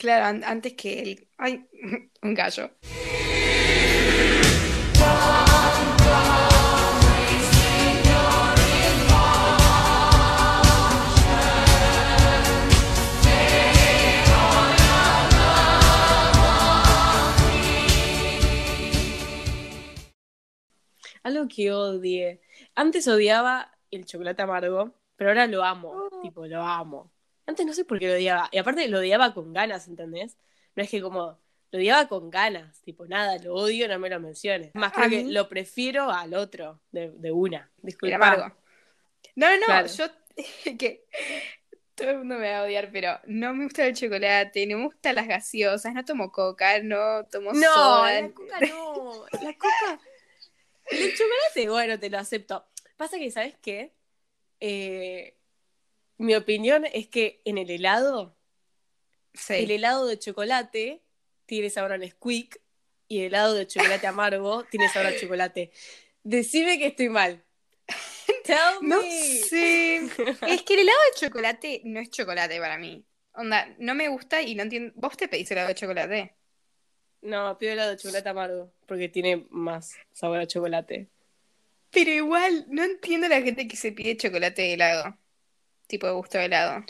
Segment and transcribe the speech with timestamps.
[0.00, 1.28] Claro, an- antes que el.
[1.36, 1.68] Ay,
[2.22, 2.70] un gallo.
[21.22, 22.40] Algo que odie.
[22.74, 26.08] Antes odiaba el chocolate amargo, pero ahora lo amo.
[26.22, 27.12] Tipo, lo amo.
[27.46, 28.48] Antes no sé por qué lo odiaba.
[28.52, 30.36] Y aparte lo odiaba con ganas, ¿entendés?
[30.76, 31.38] No es que como.
[31.72, 32.80] Lo odiaba con ganas.
[32.82, 34.70] Tipo, nada, lo odio, no me lo menciones.
[34.74, 37.70] Más, creo que mí- lo prefiero al otro, de, de una.
[37.78, 38.54] Disculpa.
[39.36, 39.66] No, no, no.
[39.66, 39.88] Claro.
[39.88, 40.06] Yo.
[40.78, 41.04] que
[41.94, 44.84] todo el mundo me va a odiar, pero no me gusta el chocolate, no me
[44.86, 48.20] gustan las gaseosas, no tomo coca, no tomo No, soda.
[48.22, 49.24] la coca no.
[49.42, 50.00] La coca.
[50.86, 52.64] El chocolate, bueno, te lo acepto.
[52.96, 53.92] Pasa que, ¿sabes qué?
[54.60, 55.36] Eh,
[56.20, 58.36] mi opinión es que en el helado,
[59.32, 59.54] Sí.
[59.54, 61.02] el helado de chocolate
[61.46, 62.60] tiene sabor a Nesquik
[63.08, 65.70] y el helado de chocolate amargo tiene sabor a chocolate.
[66.22, 67.42] Decime que estoy mal.
[68.44, 69.96] Tell No sé.
[70.46, 73.04] Es que el helado de chocolate no es chocolate para mí.
[73.32, 74.92] Onda, no me gusta y no entiendo.
[74.96, 76.34] ¿Vos te pedís helado de chocolate?
[77.22, 81.08] No, pido helado de chocolate amargo porque tiene más sabor a chocolate.
[81.90, 85.16] Pero igual, no entiendo a la gente que se pide chocolate de helado.
[85.90, 86.84] Tipo de gusto de helado.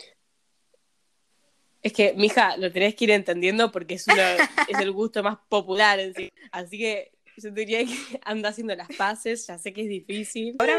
[1.81, 4.35] Es que, mija, lo tenés que ir entendiendo porque es, una,
[4.69, 6.31] es el gusto más popular en sí.
[6.51, 10.55] Así que yo diría que anda haciendo las paces, ya sé que es difícil.
[10.59, 10.77] Ahora,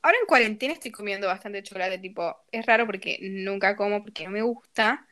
[0.00, 4.30] ahora en cuarentena estoy comiendo bastante chocolate, tipo, es raro porque nunca como porque no
[4.30, 5.06] me gusta,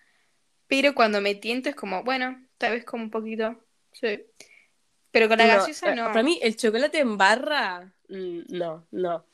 [0.66, 4.24] pero cuando me tiento es como, bueno, tal vez como un poquito, sí.
[5.10, 6.06] Pero con la No, gaseosa no.
[6.06, 9.26] Para mí, el chocolate en barra, mm, no, no.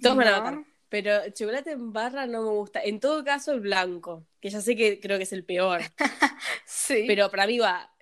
[0.00, 0.75] Todos van a matar.
[0.96, 2.80] Pero el chocolate en barra no me gusta.
[2.82, 5.80] En todo caso, el blanco, que ya sé que creo que es el peor.
[6.64, 7.04] Sí.
[7.06, 7.92] Pero para mí va,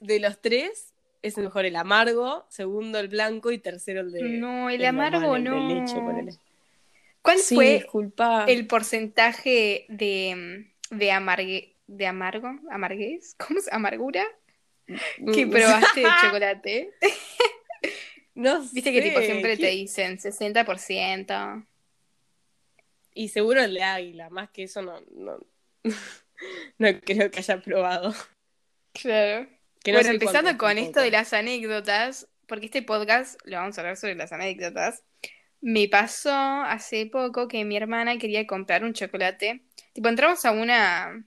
[0.00, 4.22] de los tres, es mejor el amargo, segundo el blanco y tercero el de.
[4.22, 5.68] No, el el normal, amargo el de no.
[5.80, 6.32] leche, ponele.
[7.22, 8.44] ¿Cuál Sí, fue disculpa.
[8.48, 13.34] el porcentaje de, de amargue, de amargo, amarguez?
[13.46, 14.24] ¿Cómo se amargura?
[14.86, 16.90] Que Mm, probaste de chocolate.
[18.34, 21.66] No Viste que tipo siempre ¿qué- te dicen 60%.
[23.14, 25.38] Y seguro el de águila, más que eso no, no,
[26.78, 28.14] no creo que haya probado.
[28.92, 29.48] Claro.
[29.82, 33.78] Que no bueno, empezando cuánto con esto de las anécdotas, porque este podcast lo vamos
[33.78, 35.02] a hablar sobre las anécdotas.
[35.60, 39.62] Me pasó hace poco que mi hermana quería comprar un chocolate.
[39.92, 41.24] Tipo, entramos a una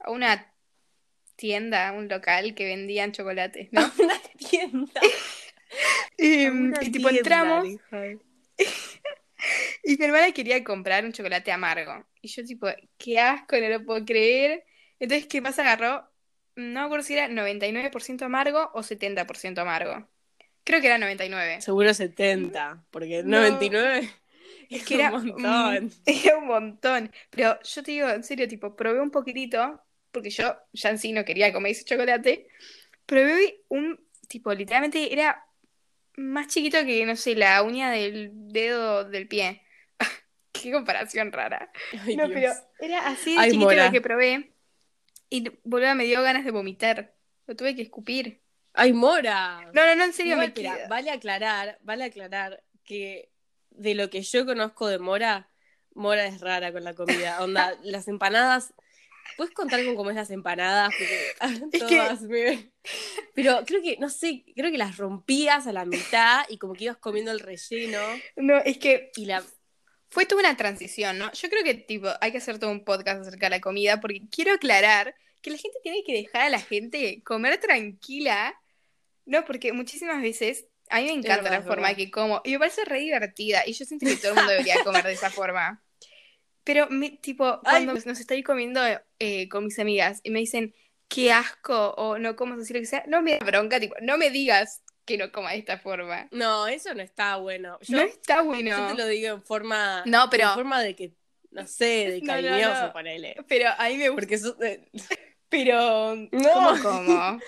[0.00, 0.52] a una
[1.36, 3.80] tienda, un local que vendían chocolates, ¿no?
[3.98, 5.00] Una tienda.
[6.16, 7.66] Y, una y, tipo entramos.
[9.84, 12.06] y mi hermana quería comprar un chocolate amargo.
[12.20, 12.68] Y yo tipo,
[12.98, 14.64] qué asco, no lo puedo creer.
[14.98, 15.62] Entonces, ¿qué pasa?
[15.62, 16.08] Agarró,
[16.56, 20.08] no me acuerdo si era 99% amargo o 70% amargo.
[20.64, 21.60] Creo que era 99.
[21.60, 23.40] Seguro 70, porque No.
[23.40, 24.10] 99
[24.68, 25.92] Es que era un montón.
[26.06, 27.12] era un montón.
[27.30, 29.80] Pero yo te digo, en serio, tipo, probé un poquitito,
[30.10, 32.48] porque yo ya en sí no quería comer ese chocolate.
[33.04, 35.45] Probé un, tipo, literalmente era
[36.16, 39.62] más chiquito que, no sé, la uña del dedo del pie.
[40.52, 41.70] Qué comparación rara.
[42.06, 42.56] Ay, No, Dios.
[42.78, 43.86] pero era así de Ay, chiquito Mora.
[43.86, 44.52] lo que probé.
[45.28, 47.14] Y boluda, me dio ganas de vomitar.
[47.46, 48.40] Lo tuve que escupir.
[48.74, 49.70] ¡Ay, Mora!
[49.72, 50.88] No, no, no, en serio, Igual, me espera, queda.
[50.88, 53.30] vale aclarar, vale aclarar que
[53.70, 55.48] de lo que yo conozco de Mora,
[55.94, 57.42] Mora es rara con la comida.
[57.42, 58.74] Onda, las empanadas.
[59.36, 60.92] ¿Puedes contar con cómo es las empanadas?
[60.98, 61.34] Porque
[61.76, 62.70] Es que- todas me-
[63.34, 66.84] Pero creo que, no sé, creo que las rompías a la mitad y como que
[66.84, 67.98] ibas comiendo el relleno
[68.36, 69.42] No, es que y la.
[70.08, 71.30] fue toda una transición, ¿no?
[71.32, 74.22] Yo creo que, tipo, hay que hacer todo un podcast acerca de la comida porque
[74.30, 78.54] quiero aclarar que la gente tiene que dejar a la gente comer tranquila,
[79.26, 79.44] ¿no?
[79.44, 82.84] Porque muchísimas veces a mí me encanta verdad, la forma que como y me parece
[82.84, 85.82] re divertida y yo siento que todo el mundo debería comer de esa forma.
[86.66, 87.86] Pero, me, tipo, Ay.
[87.86, 88.80] cuando nos estoy comiendo
[89.20, 90.74] eh, con mis amigas y me dicen,
[91.08, 94.18] qué asco, o no como así lo que sea, no me da bronca, tipo, no
[94.18, 96.26] me digas que no coma de esta forma.
[96.32, 97.78] No, eso no está bueno.
[97.82, 98.76] Yo, no está bueno.
[98.76, 100.02] yo te lo digo en forma.
[100.06, 101.12] No, pero- En forma de que,
[101.52, 102.92] no sé, de no, cariñoso, no.
[102.92, 103.36] ponele.
[103.46, 104.20] Pero a mí me gusta.
[104.20, 104.56] Porque eso.
[105.48, 106.52] Pero, No.
[106.52, 107.40] ¿cómo como?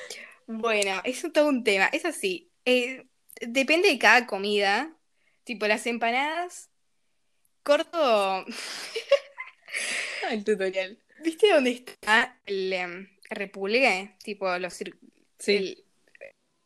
[0.47, 1.87] Bueno, es todo un tema.
[1.93, 2.53] Es así.
[2.65, 3.07] eh,
[3.41, 4.95] depende de cada comida.
[5.43, 6.71] Tipo, las empanadas.
[7.69, 8.47] Corto.
[10.31, 10.99] el tutorial.
[11.23, 14.17] ¿Viste dónde está el em, repulgue?
[14.25, 14.87] Tipo, los Sí.
[15.49, 15.85] el-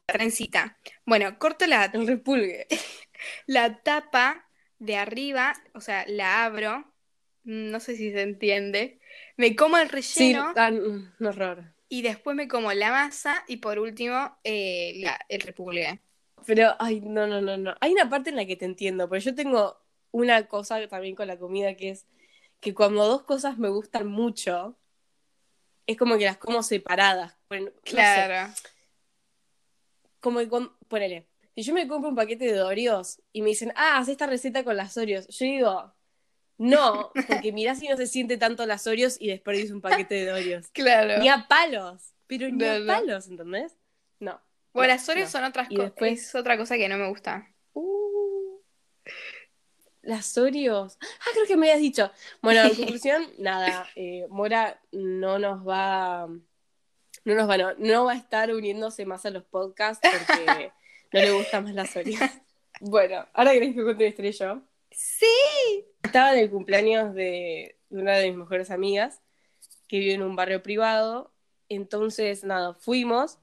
[0.06, 0.78] la trencita.
[1.04, 2.68] Bueno, corto la, El repulgue.
[3.46, 6.88] la tapa de arriba, o sea, la abro
[7.42, 9.00] no sé si se entiende.
[9.36, 11.64] Me como el Sí, relleno tan, un horror.
[11.88, 16.00] y después me como la masa y por último eh, la- el repulgue.
[16.46, 17.74] Pero, ay, no, no, no, no.
[17.80, 19.81] Hay una parte en la que te entiendo, pero yo tengo
[20.12, 22.06] una cosa también con la comida que es
[22.60, 24.78] que cuando dos cosas me gustan mucho,
[25.86, 27.36] es como que las como separadas.
[27.48, 28.52] Bueno, no sé, Claro.
[30.20, 31.26] como que con, ponele,
[31.56, 34.62] si yo me compro un paquete de Oreos y me dicen, ah, haz esta receta
[34.64, 35.94] con las Oreos, yo digo,
[36.58, 40.32] no, porque mirá si no se siente tanto las Oreos y desperdicio un paquete de
[40.32, 40.68] Oreos.
[40.72, 41.18] Claro.
[41.20, 43.76] Ni a palos, pero ni No, a palos, ¿entendés?
[44.20, 44.40] No.
[44.72, 45.84] Bueno, no, las Oreos son otras cosas.
[45.86, 47.51] después- Es otra cosa que no me gusta.
[50.02, 50.98] Las Oreos.
[51.00, 52.10] Ah, creo que me habías dicho.
[52.40, 56.28] Bueno, en conclusión, nada, eh, Mora no nos va.
[57.24, 60.72] No nos va, no, no va a estar uniéndose más a los podcasts porque
[61.12, 62.20] no le gustan más las Oreos.
[62.80, 64.62] Bueno, ahora querés que cuente una yo.
[64.90, 65.26] Sí.
[66.02, 69.20] Estaba en el cumpleaños de, de una de mis mejores amigas
[69.86, 71.32] que vive en un barrio privado.
[71.68, 73.38] Entonces, nada, fuimos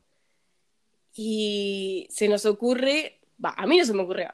[1.13, 4.33] y se nos ocurre, va, a mí no se me ocurrió,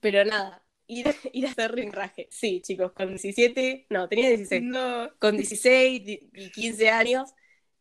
[0.00, 2.26] pero nada, ir, ir a hacer rinraje.
[2.30, 5.10] Sí, chicos, con 17, no, tenía 16, No.
[5.20, 7.32] con 16 di- y 15 años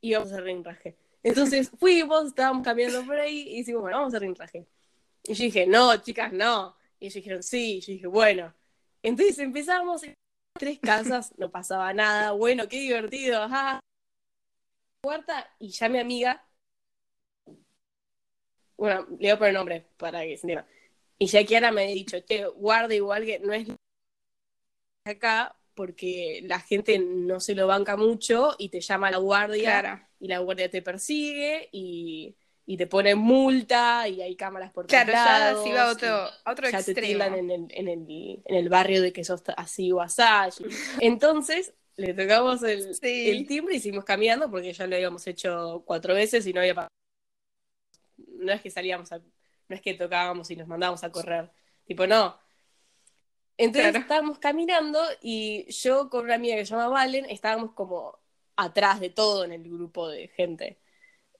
[0.01, 0.95] íbamos a hacer rinraje.
[1.23, 4.67] Entonces fuimos, estábamos caminando por ahí y dijimos, bueno, vamos a hacer rinraje.
[5.23, 6.77] Y yo dije, no, chicas, no.
[6.99, 7.77] Y ellos dijeron, sí.
[7.77, 8.53] Y yo dije, bueno.
[9.03, 10.13] Entonces empezamos en
[10.57, 12.31] tres casas, no pasaba nada.
[12.33, 13.41] Bueno, qué divertido.
[13.43, 13.79] ajá.
[15.01, 16.43] Puerta y ya mi amiga.
[18.77, 20.67] Bueno, le voy a poner nombre para que se entienda.
[21.19, 23.67] Y ya Kiara me había dicho, che, guarda igual que no es
[25.05, 29.79] acá porque la gente no se lo banca mucho y te llama a la guardia
[29.81, 30.07] Claro.
[30.19, 32.35] y la guardia te persigue y,
[32.65, 36.07] y te pone multa y hay cámaras por todos Claro, ya se iba a otro,
[36.43, 37.07] a otro ya te extremo.
[37.07, 40.49] tildan en el, en, el, en el barrio de que sos así o asá.
[40.99, 43.29] Entonces le tocamos el, Sí.
[43.29, 46.87] el timbre y seguimos caminando porque ya lo habíamos hecho cuatro veces y no había
[48.17, 49.21] no es que salíamos a,
[49.69, 51.51] no es que tocábamos y nos mandábamos a correr.
[51.85, 52.37] Tipo no.
[53.57, 53.99] Entonces Claro.
[53.99, 58.19] estábamos caminando y yo con una amiga que se llama Valen estábamos como
[58.55, 60.79] atrás de todo en el grupo de gente.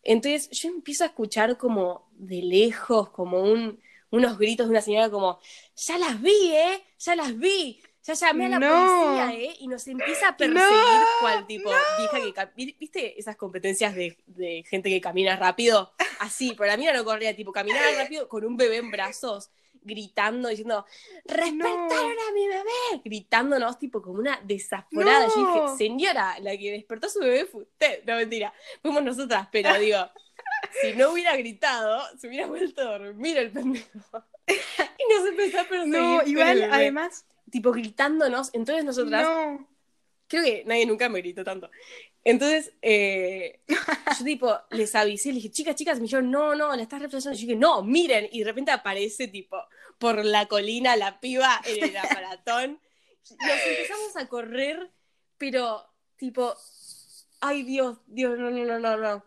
[0.04, 5.10] Entonces yo empiezo a escuchar como de lejos como un unos gritos de una señora
[5.10, 5.40] como
[5.76, 8.70] ya las vi eh ya las vi ya llamé a la No.
[8.70, 11.70] policía eh y nos empieza a perseguir No, cual tipo
[12.00, 16.94] vieja que viste esas competencias de, de gente que camina rápido así pero la mía
[16.94, 19.52] no corría tipo caminaba rápido con un bebé en brazos
[19.84, 20.86] gritando diciendo
[21.26, 25.28] respetaron a mi bebé gritándonos tipo como una desaforada.
[25.28, 25.54] Yo No.
[25.54, 29.78] dije señora la que despertó a su bebé fue usted no mentira fuimos nosotras pero
[29.80, 29.98] digo
[30.82, 34.24] si no hubiera gritado se hubiera vuelto a dormir el pendejo.
[35.00, 38.50] Y nos empezó a perseguir No, igual, además, tipo gritándonos.
[38.54, 39.68] Entonces nosotras, no.
[40.28, 41.70] creo que nadie nunca me gritó tanto.
[42.24, 46.82] Entonces, eh, yo tipo, les avisé, les dije, chicas, chicas, me dijeron, no, no, la
[46.82, 47.38] estás reflejando.
[47.38, 48.28] Y yo dije, no, miren.
[48.32, 49.58] Y de repente aparece tipo
[49.98, 52.80] por la colina la piba en el maratón.
[53.30, 54.92] Nos empezamos a correr,
[55.38, 55.86] pero
[56.18, 56.54] tipo,
[57.40, 59.24] ay Dios, Dios, no, no, no, no, no.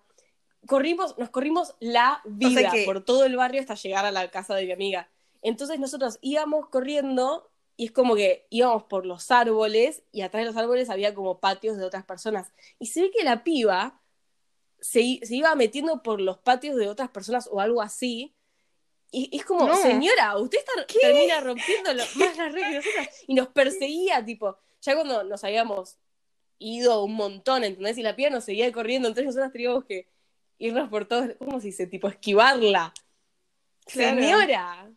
[0.67, 4.55] Corrimos, nos corrimos la vida que- por todo el barrio hasta llegar a la casa
[4.55, 5.09] de mi amiga.
[5.43, 7.50] Entonces nosotros íbamos corriendo
[7.81, 11.41] y es como que íbamos por los árboles y atrás de los árboles había como
[11.41, 12.53] patios de otras personas.
[12.79, 14.03] Y se ve que la piba
[14.81, 18.35] se, se iba metiendo por los patios de otras personas o algo así.
[19.11, 19.77] Y, y es como, No.
[19.77, 23.09] señora, usted está, termina rompiendo lo- más las reglas que nosotras.
[23.27, 25.97] Y nos perseguía, tipo, ya cuando nos habíamos
[26.59, 27.97] ido un montón, ¿entendés?
[27.97, 30.07] Y la piba nos seguía corriendo, entonces nosotros teníamos que
[30.59, 31.87] irnos por todos, ¿cómo se dice?
[31.87, 32.93] Tipo, esquivarla.
[33.87, 34.21] Claro.
[34.21, 34.91] Señora,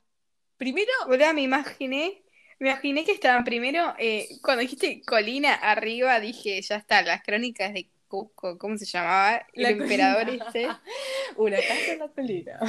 [0.57, 2.22] primero Boluda, me imaginé,
[2.63, 7.73] me imaginé que estaban primero, eh, cuando dijiste colina arriba, dije, ya está, las crónicas
[7.73, 9.45] de Cusco, ¿cómo se llamaba?
[9.51, 10.45] El La emperador colina.
[10.47, 10.67] este.
[11.35, 12.59] Una casa en la colina.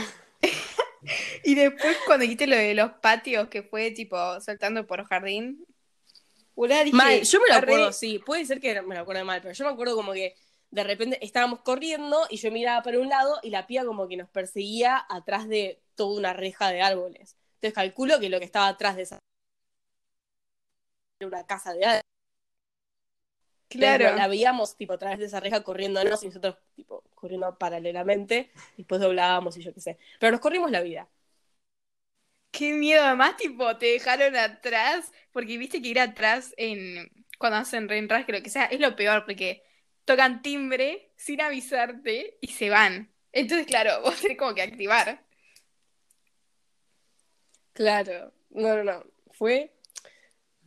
[1.44, 5.66] Y después cuando dijiste lo de los patios, que fue tipo saltando por jardín.
[6.56, 9.42] Boluda, dije, Mal, yo me lo acuerdo, sí, puede ser que me lo acuerdo mal,
[9.42, 10.34] pero yo me acuerdo como que
[10.70, 14.16] de repente estábamos corriendo y yo miraba para un lado y la piba como que
[14.16, 17.36] nos perseguía atrás de toda una reja de árboles.
[17.56, 19.18] Entonces calculo que lo que estaba atrás de esa
[21.26, 22.00] una casa de.
[23.69, 24.14] Claro.
[24.16, 29.00] La veíamos tipo a través de esa reja corriéndonos y nosotros tipo corriendo paralelamente, después
[29.00, 29.99] doblábamos y yo qué sé.
[30.21, 31.09] Pero nos corrimos la vida.
[32.50, 37.88] Qué miedo, además, tipo, te dejaron atrás, porque viste que ir atrás en cuando hacen
[37.88, 39.64] reenrasque, lo que sea, es lo peor, porque
[40.04, 43.12] tocan timbre sin avisarte y se van.
[43.33, 45.25] Entonces, claro, vos tenés como que activar.
[47.73, 49.04] Claro, no, no, no.
[49.33, 49.74] Fue.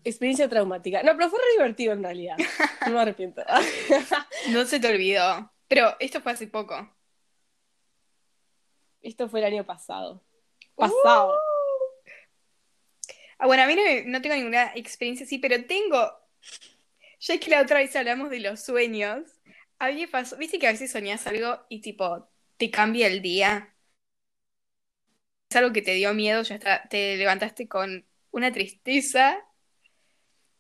[0.10, 1.04] Experiencia traumática.
[1.04, 2.38] No, pero fue re divertido en realidad.
[2.86, 3.44] No me arrepiento.
[4.52, 5.52] No se te olvidó.
[5.68, 6.90] Pero esto fue hace poco.
[9.02, 10.24] Esto fue el año pasado.
[10.76, 11.34] Pasado.
[11.34, 11.48] Uh.
[13.40, 16.12] Ah, bueno, a mí no, no tengo ninguna experiencia así, pero tengo.
[17.20, 19.24] Ya que la otra vez hablamos de los sueños,
[19.80, 20.38] a mí me pasó.
[20.38, 23.76] ¿Viste que a veces soñás algo y tipo te cambia el día?
[25.50, 29.47] Es algo que te dio miedo, ya está, te levantaste con una tristeza.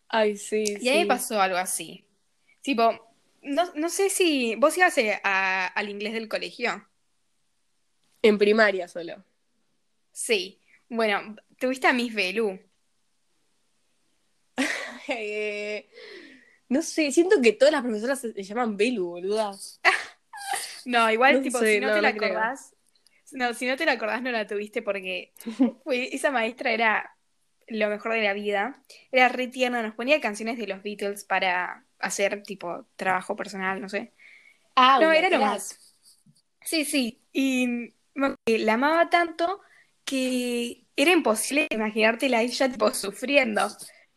[0.09, 0.63] Ay, sí.
[0.63, 0.89] Y sí.
[0.99, 2.05] me pasó algo así.
[2.61, 2.91] Tipo,
[3.41, 4.55] no, no sé si.
[4.55, 6.87] ¿Vos ibas a- a- al inglés del colegio?
[8.21, 9.23] En primaria solo.
[10.11, 10.59] Sí.
[10.89, 12.59] Bueno, tuviste a Miss Belú.
[15.09, 15.89] Eh,
[16.69, 19.51] no sé, siento que todas las profesoras se, llaman Belu, boluda.
[20.85, 22.29] No, igual, No tipo, sé, si no, no, te la creo.
[22.31, 22.73] acordás.
[23.31, 25.33] No, si no te la acordás, no la tuviste porque
[25.83, 27.16] fue- esa maestra era
[27.67, 28.81] lo mejor de la vida.
[29.11, 33.89] Era re tierna, nos ponía canciones de los Beatles para hacer, tipo, trabajo personal, no
[33.89, 34.13] sé.
[34.75, 35.77] Ah, No, era lo más.
[36.63, 37.21] Sí, sí.
[37.31, 37.93] Y
[38.45, 39.61] la amaba tanto
[40.03, 43.67] que era imposible imaginártela a ella, tipo, sufriendo.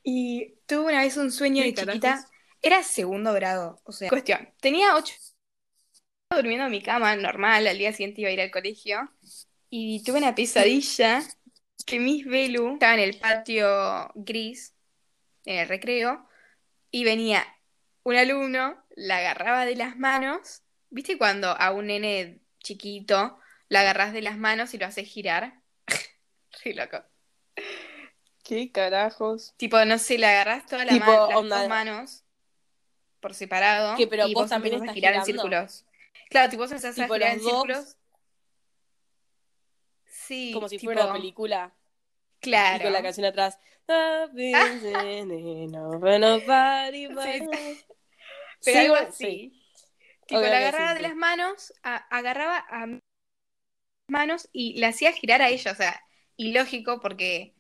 [0.03, 2.27] Y tuve una vez un sueño ¿Qué de chiquita.
[2.63, 3.81] Era segundo grado.
[3.85, 4.49] O sea, cuestión.
[4.61, 5.15] Tenía ocho.
[5.15, 7.67] Estaba durmiendo en mi cama, normal.
[7.67, 9.11] Al día siguiente iba a ir al colegio.
[9.69, 11.23] Y tuve una pesadilla
[11.91, 14.75] que Miss Belu estaba en el patio gris,
[15.45, 16.27] en el recreo,
[16.91, 17.45] y venía
[18.05, 20.63] un alumno, la agarraba de las manos.
[20.89, 25.61] ¿Viste cuando a un nene chiquito la agarras de las manos y lo haces girar?
[26.65, 27.03] Re loco.
[28.45, 29.55] ¿Qué carajos?
[29.57, 32.25] Tipo, no sé, le agarrás todas la Tipo, ma- las onda- dos manos
[33.21, 35.43] por separado ¿Qué, pero y vos vos también empezás a estás girar en girando?
[35.43, 35.85] círculos.
[36.31, 37.97] Claro, tipo, vos empezás a Tipo, girar en dos, círculos.
[40.07, 41.73] Sí, como si tipo, fuera una película.
[42.43, 42.85] Y Claro.
[42.85, 43.59] con la canción atrás.
[48.65, 49.25] Pero Sí, algo así.
[49.27, 49.63] sí.
[50.27, 52.87] Tipo, la agarraba sí, de las manos, a- agarraba a
[54.09, 55.73] manos y la hacía girar a ella.
[55.73, 56.03] O sea,
[56.37, 57.55] ilógico porque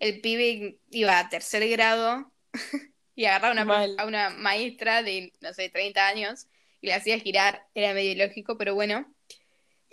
[0.00, 2.32] el pibe iba a tercer grado
[3.14, 3.94] y agarraba una, Mal.
[3.98, 6.46] a una maestra de, no sé, 30 años
[6.80, 7.66] y la hacía girar.
[7.74, 9.13] Era medio ilógico, pero bueno.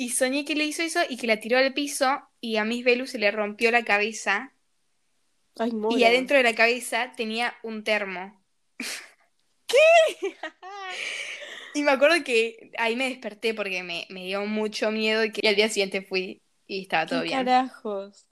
[0.02, 2.08] Y soñé que le hizo eso y que la tiró al piso
[2.40, 4.52] y a Miss Belu se le rompió la cabeza
[5.60, 8.44] Ay, y adentro de la cabeza tenía un termo.
[11.76, 15.42] Y me acuerdo que ahí me desperté porque me, me dio mucho miedo y que
[15.44, 17.46] y al día siguiente fui y estaba todo ¿Qué bien.
[17.46, 18.26] carajos?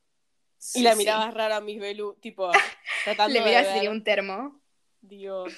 [0.57, 0.97] Sí, y la sí.
[0.97, 2.49] mirabas rara a mis Belu, tipo,
[3.05, 3.73] tratando Le ver.
[3.73, 4.59] tenía un termo.
[5.01, 5.53] Dios.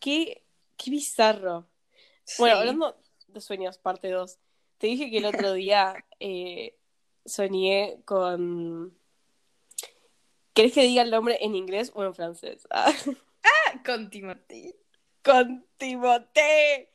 [0.00, 0.42] Qué,
[0.76, 1.70] qué bizarro.
[2.38, 4.38] Bueno, hablando de sueños, parte 2.
[4.78, 6.76] Te dije que el otro día eh,
[7.24, 8.96] soñé con...
[10.54, 12.66] ¿Querés que diga el nombre en inglés o en francés?
[13.48, 14.74] Ah, Con Timothy.
[15.22, 16.90] con Timoté.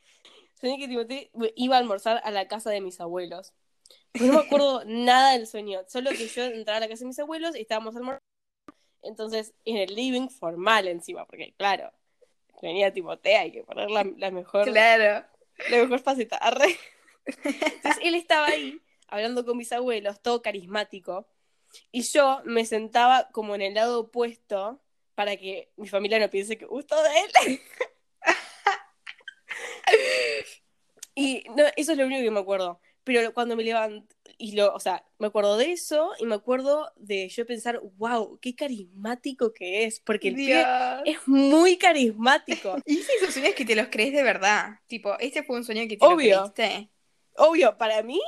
[0.60, 3.54] Soñé que Timoté iba a almorzar a la casa de mis abuelos.
[4.12, 5.80] Pero no me acuerdo nada del sueño.
[5.88, 8.22] Solo que yo entraba a la casa de mis abuelos y estábamos almorzando.
[9.02, 11.90] Entonces, en el living formal encima, porque claro,
[12.60, 15.26] venía Timotea, hay que poner la, la mejor, Claro.
[15.70, 16.36] la mejor faceta.
[16.36, 16.76] Arre.
[17.24, 21.26] Entonces, él estaba ahí, hablando con mis abuelos, todo carismático,
[21.90, 24.80] y yo me sentaba como en el lado opuesto
[25.14, 27.60] para que mi familia no piense que gusto de él.
[31.14, 32.80] y no, eso es lo único que me acuerdo.
[33.04, 36.92] Pero cuando me levanto, y lo, o sea, me acuerdo de eso y me acuerdo
[36.96, 40.66] de yo pensar, wow, qué carismático que es, porque el pibe Dios.
[41.04, 42.76] es muy carismático.
[42.86, 44.78] Y es esos sueños que te los crees de verdad.
[44.86, 46.42] Tipo, este fue un sueño que te Obvio.
[46.42, 46.88] lo creíste.
[47.36, 48.20] Obvio, para mí,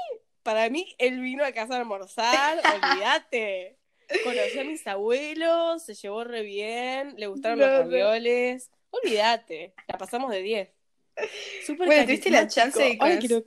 [0.42, 3.78] para mí, él vino a casa a almorzar, olvídate.
[4.22, 7.90] Conocí a mis abuelos, se llevó re bien, le gustaron No, los no.
[7.90, 8.70] ravioles.
[8.90, 10.68] Olvídate, la pasamos de 10.
[11.66, 13.44] Súper Bueno, tuviste la chance de Ay, conocer-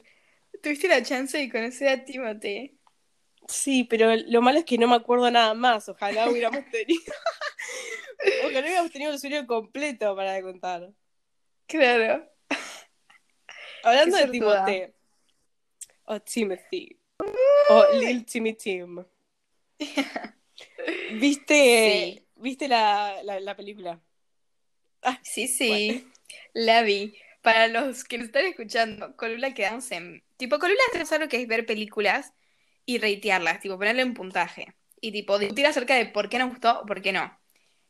[0.63, 2.79] Tuviste la chance de conocer a Timothy.
[3.47, 5.87] Sí, pero lo malo es que no me acuerdo nada más.
[5.87, 7.01] Ojalá hubiéramos tenido.
[8.45, 10.89] Ojalá hubiéramos tenido el sueño completo para contar.
[11.67, 12.27] Claro.
[13.83, 14.65] Hablando de sortuda.
[16.07, 16.99] O Timothy.
[17.69, 19.03] O Lil Timmy Tim.
[21.19, 22.27] ¿Viste, Sí.
[22.35, 24.01] ¿viste la, la, la película?
[25.21, 26.07] Sí, sí.
[26.53, 27.15] La vi.
[27.41, 30.23] Para los que nos están escuchando, Colula quedamos en.
[30.37, 32.33] Tipo, Colula es algo que es ver películas
[32.85, 34.73] y reitearlas, tipo, ponerle un puntaje.
[34.99, 37.37] Y tipo, discutir acerca de por qué nos gustó o por qué no.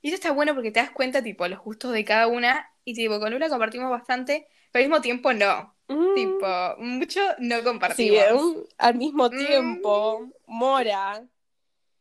[0.02, 2.72] Y eso está bueno porque te das cuenta, tipo, los gustos de cada una.
[2.84, 5.74] Y tipo, con Lula compartimos bastante, pero al mismo tiempo no.
[5.90, 8.32] Mm, Tipo, mucho no sí, compartimos.
[8.42, 9.38] un- al mismo Mm.
[9.38, 11.22] tiempo, Mora.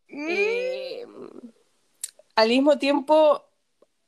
[0.09, 1.07] Mm, eh,
[2.35, 3.45] al mismo tiempo,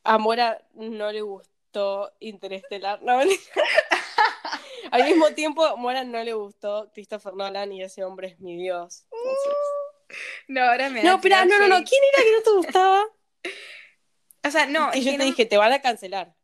[0.04, 3.00] a Mora no le gustó Interestelar.
[3.02, 3.20] No.
[4.90, 8.56] Al mismo tiempo, a Mora no le gustó Christopher Nolan y ese hombre es mi
[8.56, 9.04] Dios.
[9.12, 9.52] Entonces-
[10.48, 11.84] No, ahora me No, espera, no, no, no.
[11.84, 13.04] ¿Quién era que no te gustaba?
[14.44, 16.34] O sea, no, que es yo te no, dije, te van a cancelar.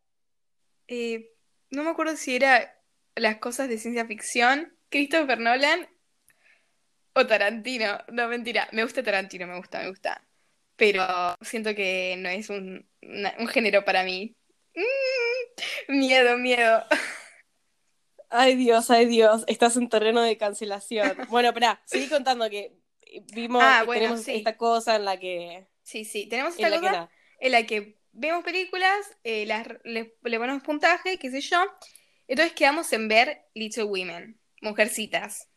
[0.88, 1.30] eh,
[1.74, 2.80] no me acuerdo si era
[3.14, 5.88] las cosas de ciencia ficción, Christopher Nolan
[7.14, 7.98] o Tarantino.
[8.08, 10.26] No, mentira, me gusta Tarantino, me gusta, me gusta.
[10.76, 11.04] Pero
[11.40, 14.36] siento que no es un, una- un género para mí.
[14.74, 16.84] Mm, miedo, miedo.
[18.30, 19.44] Ay, Dios, ay, Dios.
[19.46, 21.16] Estás en terreno de cancelación.
[21.30, 22.76] Bueno, espera, seguí contando que
[23.32, 24.34] vimos, Ah, que bueno, tenemos sí.
[24.34, 25.68] esta cosa en la que.
[25.82, 29.66] Sí, sí, tenemos En esta la que cosa en la que vemos películas, eh, las,
[29.85, 31.62] le, ponemos puntaje, qué sé yo.
[32.26, 35.49] Entonces quedamos en ver Little Women, Mujercitas.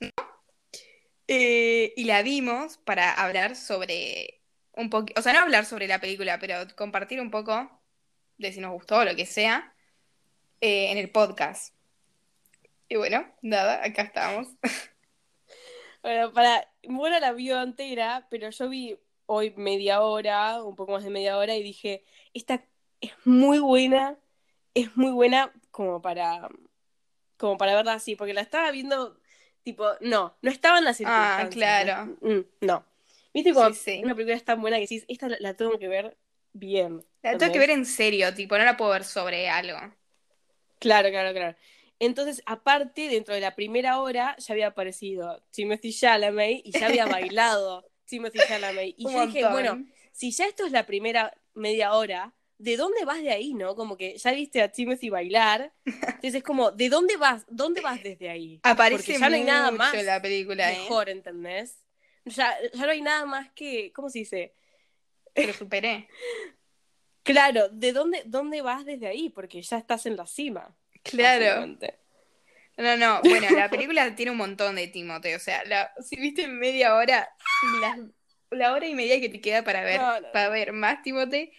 [1.28, 4.42] Eh, y la vimos para hablar sobre
[4.74, 7.82] un poco, o sea, no hablar sobre la película, pero compartir un poco
[8.38, 9.74] de si nos gustó o lo que sea
[10.62, 11.74] eh, en el podcast.
[12.90, 14.48] Y bueno, nada, acá estamos.
[16.04, 16.72] Bueno, para.
[16.88, 21.38] Bueno, la vio entera, pero yo vi hoy media hora, un poco más de media
[21.38, 22.04] hora, y dije,
[22.38, 22.64] esta
[23.02, 24.18] es muy buena,
[24.74, 26.50] es muy buena como para.
[27.38, 29.20] como para verla así, porque la estaba viendo,
[29.64, 31.54] tipo, no, no estaba en Ah, circunstancias.
[31.54, 32.18] claro.
[32.22, 32.86] No, mm, no.
[33.34, 34.02] Viste como Sí, sí.
[34.04, 36.18] una película es tan buena que decís, esta la, la tengo que ver
[36.54, 37.04] bien.
[37.22, 39.78] La tengo que ver en serio, tipo, no la puedo ver sobre algo.
[40.80, 41.56] Claro, claro, claro.
[42.00, 47.06] Entonces, aparte, dentro de la primera hora ya había aparecido Timothy Chalamet y ya había
[47.08, 48.94] bailado Timothy Chalamet.
[48.98, 53.06] Y Un yo dije, bueno, si ya esto es la primera media hora, ¿de dónde
[53.06, 53.76] vas de ahí, no?
[53.76, 55.74] Como que ya viste a Timothy bailar.
[55.86, 57.46] Entonces es como, ¿de dónde vas?
[57.50, 58.60] ¿Dónde vas desde ahí?
[58.64, 60.78] Aparece Porque ya no hay nada más la película, ¿eh?
[60.78, 61.84] Mejor, ¿entendés?
[62.26, 64.54] Ya, ya no hay nada más que, ¿cómo se dice?
[65.34, 66.08] Pero superé.
[67.24, 69.30] Claro, ¿de dónde, dónde vas desde ahí?
[69.30, 70.74] Porque ya estás en la cima.
[71.04, 71.68] Claro.
[72.78, 76.48] No, no, bueno, la película tiene un montón de Timote, o sea, la, si viste
[76.48, 77.28] media hora,
[77.82, 77.98] la,
[78.52, 80.32] la hora y media que te queda para ver, No, no.
[80.32, 81.52] para ver más Timote,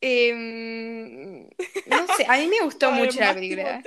[0.00, 1.44] em,
[1.86, 3.82] no sé, a mí me gustó mucho la película.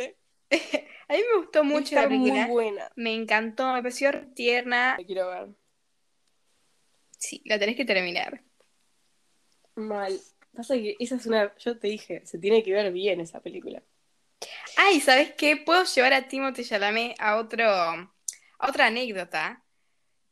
[1.08, 2.34] A mí me gustó mucho Está la película.
[2.44, 2.90] muy buena.
[2.96, 4.96] Me encantó, me pareció tierna.
[4.98, 5.48] La quiero ver.
[7.18, 8.42] Sí, la tenés que terminar.
[9.76, 10.20] Mal.
[10.54, 11.54] Pasa que esa es una.
[11.58, 13.84] Yo te dije, se tiene que ver bien esa película.
[14.78, 15.58] Ay, ¿sabes qué?
[15.58, 18.10] Puedo llevar a Timothée Chalamet a otro, a
[18.60, 19.64] otra anécdota.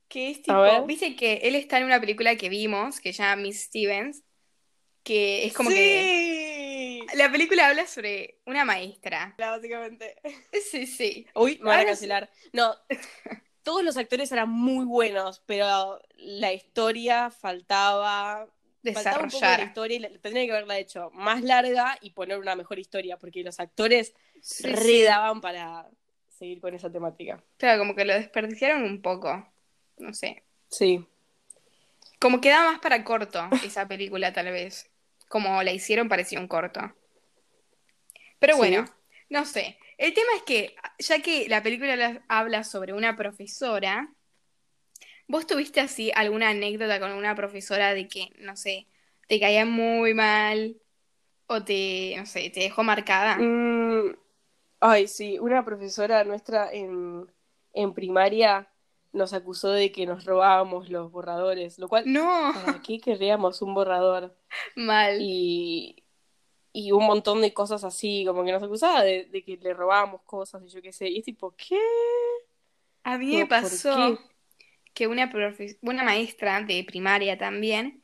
[0.10, 3.42] Que es tipo, viste que él está en una película que vimos, que se llama
[3.44, 4.24] Miss Stevens,
[5.04, 7.18] que es como que sí.
[7.18, 9.36] la película habla sobre una maestra.
[9.38, 10.16] Básicamente.
[10.72, 11.28] Sí, sí.
[11.36, 12.30] Uy, me van a cancelar.
[12.54, 12.76] No.
[13.64, 18.48] Todos los actores eran muy buenos, pero la historia faltaba.
[18.94, 19.68] Faltaba un poco de la Desarrollar.
[19.68, 23.44] historia y la- tendría que haberla hecho más larga y poner una mejor historia, porque
[23.44, 25.04] los actores Sí, re sí.
[25.04, 25.88] daban para
[26.30, 27.44] seguir con esa temática.
[27.58, 29.46] Claro, como que lo desperdiciaron un poco.
[30.00, 30.44] No sé.
[30.70, 31.06] Sí.
[32.20, 34.90] Como que da más para corto esa película, tal vez.
[35.30, 36.82] Como la hicieron, parecía un corto.
[38.40, 38.60] Pero Sí.
[38.60, 38.86] bueno,
[39.30, 39.78] no sé.
[39.98, 44.10] El tema es que, ya que la película la- habla sobre una profesora,
[45.28, 48.88] ¿vos tuviste así alguna anécdota con una profesora de que, no sé,
[49.28, 50.78] te caía muy mal
[51.48, 53.38] o te, no sé, te dejó marcada?
[53.38, 54.16] Mm,
[54.80, 57.30] ay, sí, una profesora nuestra en,
[57.74, 58.69] en primaria
[59.14, 63.74] nos acusó de que nos robábamos los borradores, lo cual, No, ¿para qué querríamos un
[63.74, 64.36] borrador?
[64.76, 65.16] mal.
[65.16, 66.04] Y,
[66.74, 70.24] y un montón de cosas así, como que nos acusaba de, de que le robábamos
[70.24, 71.78] cosas y yo qué sé, y es tipo, ¿qué?
[73.04, 74.20] A mí me No, ¿por pasó
[74.94, 78.04] que una, profe- una maestra de primaria también,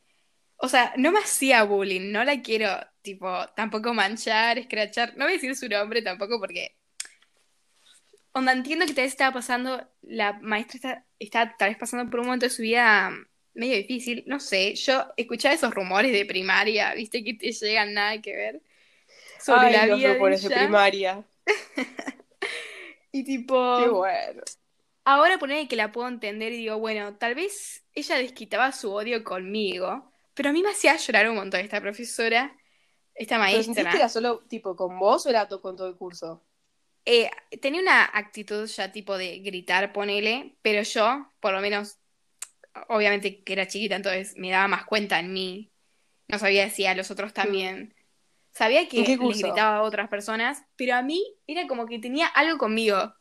[0.58, 2.68] o sea, no me hacía bullying, no la quiero,
[3.02, 6.76] tipo, tampoco manchar, escrachar, no voy a decir su nombre tampoco porque,
[8.38, 12.20] onda, entiendo que tal vez estaba pasando, la maestra está, está tal vez pasando por
[12.20, 13.10] un momento de su vida
[13.54, 18.20] medio difícil, no sé, yo escuchaba esos rumores de primaria, viste, que te llegan nada
[18.20, 18.62] que ver,
[19.38, 21.24] sobre Ay, la los vida rumores de ella, primaria.
[23.12, 23.78] y tipo...
[23.82, 24.42] Qué bueno.
[25.04, 29.24] Ahora poner que la puedo entender y digo, bueno, tal vez ella desquitaba su odio
[29.24, 32.56] conmigo, pero a mí me hacía llorar un montón esta profesora,
[33.14, 34.00] esta ¿Pero sentiste maestra.
[34.00, 36.42] era solo tipo con vos o era con todo el curso?
[37.06, 37.30] Eh,
[37.62, 41.98] tenía una actitud ya tipo de gritar, ponele, pero yo, por lo menos,
[42.88, 45.70] obviamente que era chiquita, entonces me daba más cuenta en mí.
[46.28, 47.94] No sabía si a los otros también.
[48.52, 53.14] Sabía que gritaba a otras personas, pero a mí era como que tenía algo conmigo.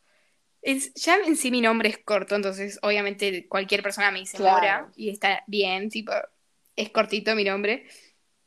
[0.61, 4.55] Es- ya en sí mi nombre es corto, entonces obviamente cualquier persona me dice Claro.
[4.55, 6.11] Mora y está bien, tipo,
[6.75, 7.85] es cortito mi nombre.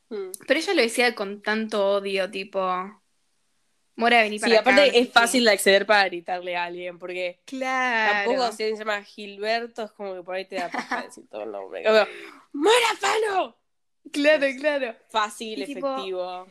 [0.08, 0.30] Mm.
[0.46, 2.97] Pero ella lo decía con tanto odio, tipo.
[3.98, 7.40] Mora, vení para Sí, acá, aparte es fácil de acceder para gritarle a alguien, porque
[7.44, 8.30] Claro.
[8.30, 11.24] tampoco si alguien se llama Gilberto, es como que por ahí te da paja decir
[11.28, 11.82] todo el nombre.
[11.82, 12.06] Como,
[12.52, 13.56] ¡Mora Pano!
[14.12, 14.96] Claro, claro.
[15.10, 16.46] Fácil, Y tipo- efectivo.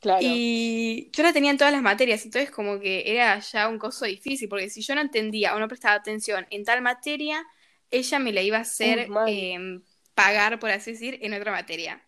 [0.00, 0.20] Claro.
[0.22, 4.04] Y yo la tenía en todas las materias, entonces como que era ya un coso
[4.04, 7.42] difícil, porque si yo no entendía o no prestaba atención en tal materia,
[7.90, 9.26] ella me la iba a hacer mal.
[9.28, 9.80] eh,
[10.14, 12.00] pagar, por así decir, en otra materia.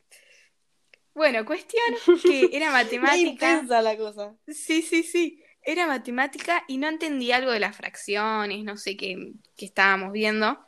[1.16, 1.82] Bueno, cuestión
[2.22, 3.54] que era matemática.
[3.54, 4.34] intensa la cosa.
[4.46, 5.42] Sí, sí, sí.
[5.62, 10.60] Era matemática y no entendía algo de las fracciones, no sé qué, qué estábamos viendo.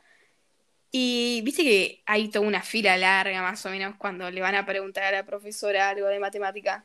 [0.91, 4.65] Y viste que hay toda una fila larga más o menos cuando le van a
[4.65, 6.83] preguntar a la profesora algo de matemática.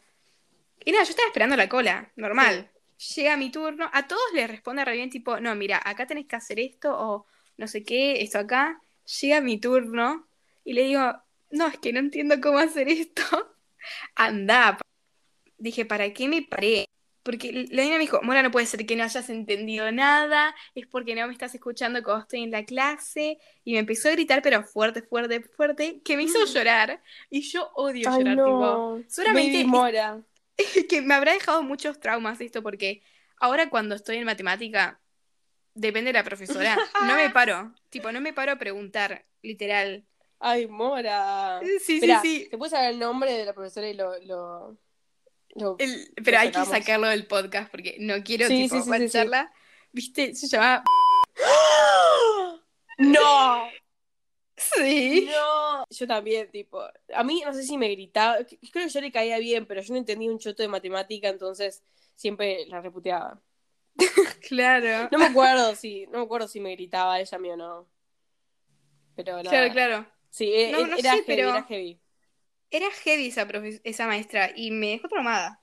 [0.84, 2.70] Y nada, yo estaba esperando la cola, normal.
[3.16, 6.36] Llega mi turno, a todos les responde re bien, tipo, no, mira, acá tenés que
[6.36, 8.78] hacer esto o no sé qué, esto acá.
[9.22, 10.28] Llega mi turno
[10.64, 11.14] y le digo,
[11.50, 13.53] no, es que no entiendo cómo hacer esto.
[14.14, 14.78] Anda.
[15.58, 16.86] Dije, ¿para qué me paré?
[17.22, 20.86] Porque la niña me dijo, Mora, no puede ser que no hayas entendido nada, es
[20.86, 23.38] porque no me estás escuchando cuando estoy en la clase.
[23.64, 27.02] Y me empezó a gritar, pero fuerte, fuerte, fuerte, que me hizo llorar.
[27.30, 29.02] Y yo odio Ay, llorar, no.
[29.06, 29.32] tipo.
[29.32, 30.20] Baby Mora.
[30.88, 33.02] que me habrá dejado muchos traumas esto, porque
[33.38, 35.00] ahora cuando estoy en matemática,
[35.74, 37.74] depende de la profesora, no me paro.
[37.90, 40.04] Tipo, no me paro a preguntar, literal.
[40.38, 41.60] Ay, Mora.
[41.80, 42.48] Sí, Esperá, sí, sí.
[42.50, 44.18] ¿Te puedes saber el nombre de la profesora y lo.
[44.20, 44.76] lo,
[45.54, 49.08] lo- El- pero hay que sacarlo del podcast porque no quiero Sí, tipo sí.
[49.92, 50.34] ¿Viste?
[50.34, 50.82] Se llamaba.
[52.98, 53.68] ¡No!
[54.56, 55.28] Sí.
[55.30, 56.80] No, yo también, tipo,
[57.12, 59.92] a mí no sé si me gritaba, creo que yo le caía bien, pero yo
[59.92, 61.82] no entendía un choto de matemática, entonces
[62.14, 63.40] siempre la reputeaba.
[64.48, 65.08] Claro.
[65.10, 67.88] No me acuerdo si, no me acuerdo si me gritaba ella a mí o no.
[69.16, 69.48] Pero nada.
[69.50, 70.06] Claro, claro.
[70.34, 72.00] Sí, e- No, e- no era sé, heavy, pero- era heavy.
[72.72, 73.32] Era heavy
[73.84, 75.60] esa, maestra y me dejó traumada.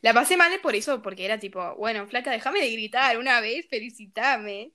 [0.00, 3.66] La pasé mal por eso, porque era tipo, bueno, flaca, déjame de gritar una vez,
[3.68, 4.72] felicitame.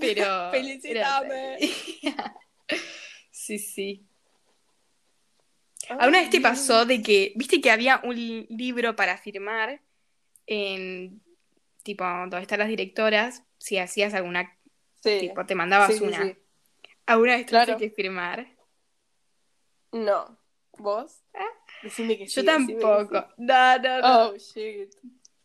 [0.00, 0.50] Pero.
[0.50, 1.56] Felicitame.
[2.02, 2.34] era-
[3.30, 4.04] sí, sí.
[5.88, 9.80] ¿Alguna vez te pasó de que, viste que había un li- libro para firmar
[10.46, 11.22] en,
[11.84, 14.58] tipo, donde están las directoras, si hacías alguna,
[15.00, 15.18] Sí.
[15.20, 16.24] tipo, te mandabas sí, una.
[16.26, 16.36] sí.
[17.08, 17.78] ¿Alguna vez tuviste Claro.
[17.78, 18.46] que firmar?
[19.92, 20.38] No.
[20.78, 21.22] ¿Vos?
[21.82, 23.20] Decime que Yo sí, tampoco.
[23.20, 23.26] sí.
[23.38, 24.28] No, no, no.
[24.30, 24.90] Oh, shit.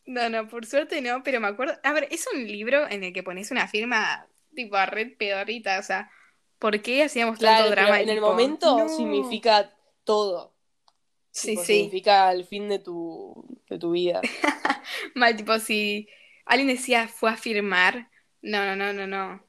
[0.05, 1.75] No, no, por suerte no, pero me acuerdo.
[1.83, 5.79] A ver, es un libro en el que pones una firma tipo a red pedorrita,
[5.79, 6.11] o sea,
[6.59, 8.01] ¿por qué hacíamos Claro, tanto pero drama?
[8.01, 8.89] en el tipo, momento no.
[8.89, 9.73] significa
[10.03, 10.53] todo.
[11.31, 11.73] Sí, Tipo, sí.
[11.77, 14.21] Significa el fin de tu, de tu vida.
[15.15, 16.07] Mal, tipo, si
[16.45, 19.43] alguien decía fue a firmar, no, no, no, no, no.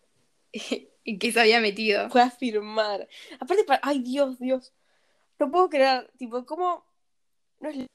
[1.04, 2.08] ¿Y qué se había metido?
[2.10, 3.06] Fue a firmar.
[3.38, 4.72] Aparte, pa- ay, Dios, Dios.
[5.38, 6.84] No puedo creer, tipo, ¿cómo?
[7.60, 7.86] No es...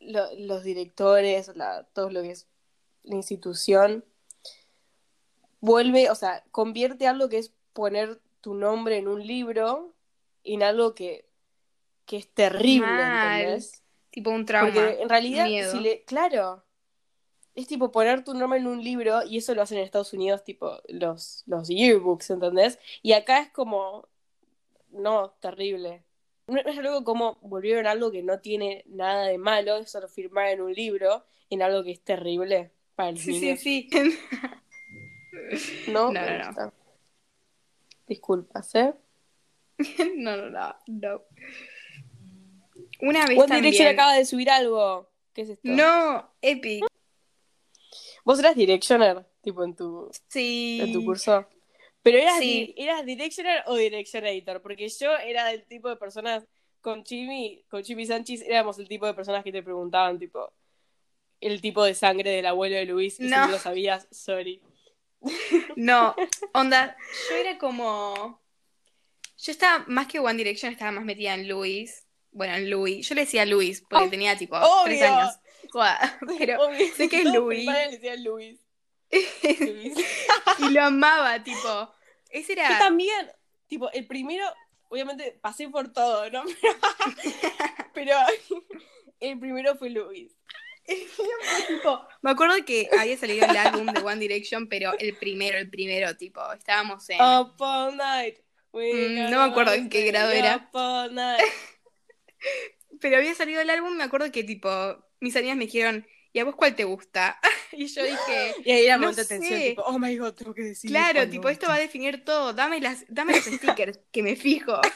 [0.00, 2.48] lo- los directores, la, todo lo que es
[3.04, 4.04] la institución,
[5.60, 9.94] vuelve, o sea, convierte algo que es poner tu nombre en un libro
[10.44, 11.24] en algo que,
[12.04, 13.40] que es terrible, Mal.
[13.40, 13.82] ¿entendés?
[14.10, 14.72] Tipo un trauma.
[14.72, 15.70] Porque en realidad, miedo.
[15.70, 16.64] si le, claro,
[17.54, 20.42] es tipo poner tu nombre en un libro y eso lo hacen en Estados Unidos,
[20.44, 22.78] tipo los, los yearbooks, ¿entendés?
[23.02, 24.08] Y acá es como,
[24.90, 26.02] no, terrible.
[26.48, 30.60] Es algo como volvieron algo que no tiene nada de malo, es solo firmar en
[30.62, 33.60] un libro, en algo que es terrible para los Sí, sí, niños.
[33.60, 33.88] sí.
[35.88, 36.20] No, No,
[36.52, 36.72] no.
[38.06, 38.94] Disculpas, ¿eh?
[40.16, 41.22] No, no, no, no.
[43.00, 43.62] Una vez One también.
[43.62, 45.08] Direction acaba de subir algo.
[45.32, 45.62] ¿Qué es esto?
[45.64, 46.84] No, Epic.
[48.24, 50.78] ¿Vos eras Directioner, tipo en tu, Sí.
[50.82, 51.46] en tu curso?
[52.02, 52.72] Pero eras, Sí.
[52.76, 56.44] di- eras Directioner o Directionator, porque yo era del tipo de personas
[56.80, 60.52] con Chimi, con Chimi Sánchez éramos el tipo de personas que te preguntaban, tipo,
[61.40, 63.46] el tipo de sangre del abuelo de Luis, y si No.
[63.46, 64.60] no lo sabías, sorry.
[65.76, 66.14] No,
[66.54, 66.96] onda,
[67.30, 68.40] yo era como.
[69.38, 72.06] Yo estaba, más que One Direction, estaba más metida en Luis.
[72.30, 73.06] Bueno, en Louis.
[73.08, 74.84] Yo le decía Luis porque Oh, tenía tipo obvio.
[74.84, 75.34] tres años.
[76.38, 76.94] Pero, Obvio.
[76.94, 77.24] sé que es
[77.90, 78.60] decían Luis.
[79.60, 79.94] Luis.
[80.58, 81.92] y lo amaba, tipo.
[82.30, 82.78] Ese Yo era.
[82.78, 83.30] también,
[83.66, 84.44] tipo, el primero,
[84.88, 86.44] obviamente pasé por todo, ¿no?
[87.94, 88.16] Pero,
[89.20, 90.32] el primero fue Luis.
[91.68, 95.70] tipo, me acuerdo que había salido el álbum de One Direction, pero el primero, el
[95.70, 97.20] primero, tipo, estábamos en.
[97.20, 98.38] Up all night.
[98.72, 100.56] Mm, no me acuerdo en qué grado era.
[100.56, 101.44] Up all night.
[103.00, 104.68] Pero había salido el álbum, me acuerdo que tipo,
[105.22, 107.38] mis amigas me dijeron, ¿y a vos cuál te gusta?
[107.72, 110.62] y yo dije, Y ahí era No de tensión, tipo, oh my god, tengo que
[110.62, 110.90] decir.
[110.90, 114.80] claro, tipo, esto va a definir todo, dame las, dame los stickers, que me fijo.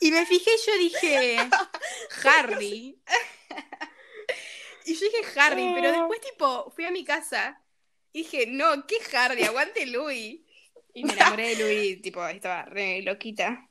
[0.00, 1.36] Y me fijé y yo dije,
[2.24, 3.00] Harry.
[4.84, 7.58] y yo dije Harry, pero después tipo fui a mi casa
[8.12, 9.44] y dije, no, ¿qué Harry?
[9.44, 10.42] Aguante Louis.
[10.92, 13.70] Y me enamoré de Louis, tipo, estaba re loquita.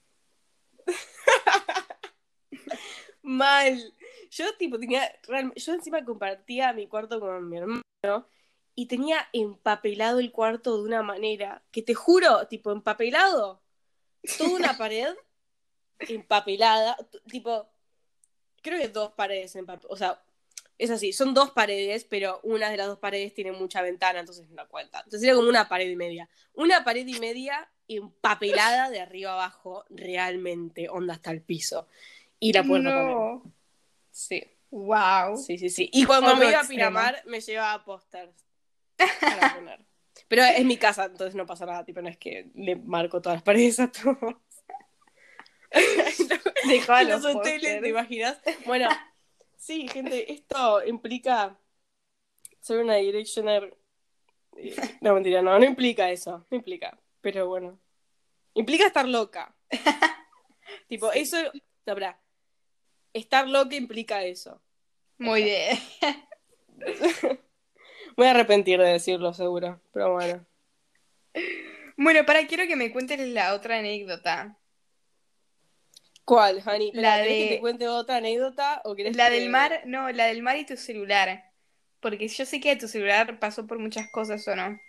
[3.24, 3.94] Mal.
[4.30, 5.12] Yo, tipo, tenía.
[5.56, 8.28] Yo encima compartía mi cuarto con mi hermano
[8.76, 13.62] y tenía empapelado el cuarto de una manera que te juro, tipo, empapelado.
[14.38, 15.16] Toda una pared
[16.00, 16.98] empapelada.
[17.30, 17.68] Tipo,
[18.62, 19.92] creo que dos paredes empapeladas.
[19.92, 20.24] O sea,
[20.78, 24.50] es así, son dos paredes, pero una de las dos paredes tiene mucha ventana, entonces
[24.50, 25.00] no cuenta.
[25.00, 26.30] Entonces era como una pared y media.
[26.54, 31.88] Una pared y media empapelada de arriba abajo, realmente, onda hasta el piso.
[32.44, 33.42] Y la puerta también.
[34.12, 35.38] Sí, Wow.
[35.38, 35.90] sí, sí, sí.
[35.94, 36.78] Y cuando Otro me iba a extremo.
[36.80, 38.34] Pinamar, me llevaba pósters
[39.22, 39.86] para poner.
[40.28, 41.86] Pero es mi casa, entonces no pasa nada.
[41.86, 44.18] Tipo, no es que le marco todas las paredes a todos.
[46.68, 47.82] Dejaba En los los hoteles.
[47.82, 48.40] ¿te imaginas?
[48.66, 48.90] Bueno,
[49.58, 51.58] sí, gente, esto implica
[52.62, 53.78] ser una directioner.
[54.58, 56.46] eh, No, mentira, no, no implica eso.
[56.50, 56.98] No implica.
[57.22, 57.80] Pero bueno.
[58.54, 59.56] Implica estar loca.
[60.88, 61.38] tipo, eso.
[61.86, 62.20] No, pará.
[63.14, 64.62] Estar loca implica eso.
[65.18, 65.78] Muy bien.
[68.18, 69.80] Voy a arrepentir de decirlo, seguro.
[69.92, 70.46] Pero bueno.
[71.98, 74.58] Bueno, para, quiero que me cuentes la otra anécdota.
[76.26, 76.92] ¿Cuál, Hani?
[76.94, 78.82] La ¿Querés de- que te cuente otra anécdota?
[78.86, 81.52] ¿O La que- del mar, no, la del mar y tu celular.
[82.00, 84.80] Porque yo sé que tu celular pasó por muchas cosas, ¿o no?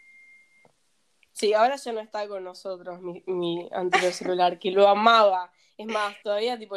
[1.32, 5.52] Sí, ahora ya no está con nosotros mi, mi anterior celular, que lo amaba.
[5.76, 6.76] Es más, todavía tipo...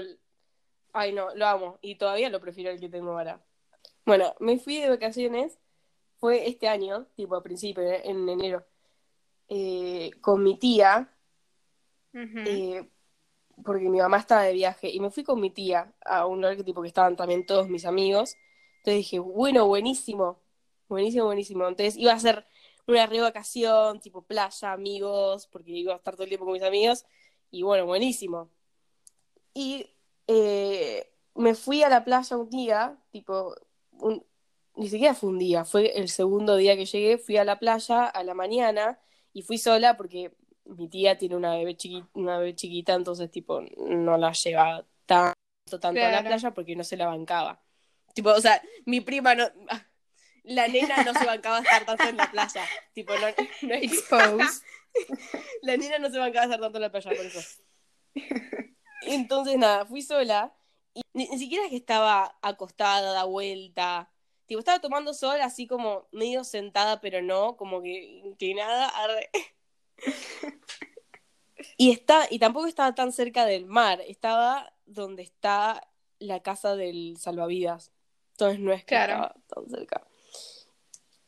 [0.94, 1.80] Ay, no, lo amo.
[1.82, 3.42] Y todavía lo prefiero el que tengo ahora.
[4.06, 5.60] Bueno, me fui de vacaciones.
[6.20, 8.66] Fue este año, tipo a principio, en enero.
[9.50, 11.12] eh, con mi tía,
[12.14, 12.44] Ujú.
[12.46, 12.90] eh,
[13.66, 14.90] porque mi mamá estaba de viaje.
[14.92, 17.70] Y me fui con mi tía a un lugar que, tipo, que estaban también todos
[17.70, 18.38] mis amigos.
[18.80, 20.42] Entonces dije, bueno, buenísimo.
[20.90, 21.68] Buenísimo, buenísimo.
[21.68, 22.48] Entonces iba a ser
[22.88, 26.64] una re vacación, tipo playa, amigos, porque iba a estar todo el tiempo con mis
[26.64, 27.06] amigos.
[27.52, 28.50] Y bueno, buenísimo.
[29.54, 29.90] Y
[30.28, 33.56] eh, me fui a la playa un día, tipo,
[33.92, 34.26] un-
[34.76, 38.06] ni siquiera fue un día, fue el segundo día que llegué, fui a la playa
[38.06, 39.00] a la mañana
[39.34, 40.32] y fui sola porque
[40.66, 45.80] mi tía tiene una bebé chiquita, una bebé chiquita entonces tipo no la lleva tanto,
[45.80, 47.62] tanto a la playa porque no se la bancaba.
[48.14, 49.46] Tipo, o sea, mi prima no...
[50.44, 52.64] La nena no se bancaba estar tanto en la playa.
[52.94, 53.28] Tipo, no,
[53.68, 54.08] no es-
[55.62, 57.40] la nena no se bancaba estar tanto en la playa, por eso.
[59.14, 60.54] Entonces, nada, fui sola.
[60.94, 64.10] Y ni, ni siquiera es que estaba acostada, da vuelta.
[64.46, 68.88] Tipo, estaba tomando sol así como medio sentada, pero no, como que inclinada.
[68.90, 69.30] arre.
[71.78, 74.02] Y, está, y tampoco estaba tan cerca del mar.
[74.08, 75.88] Estaba donde está
[76.20, 77.92] la casa del salvavidas.
[78.32, 79.14] Entonces no es que Claro.
[79.14, 80.08] estaba tan cerca.